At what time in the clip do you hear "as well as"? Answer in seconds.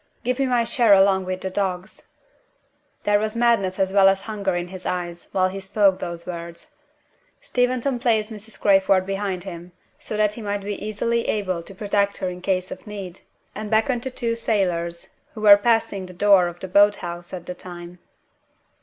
3.77-4.21